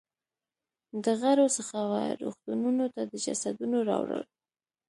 [1.03, 4.23] د غرو څخه وه رغتونونو ته د جسدونو راوړل.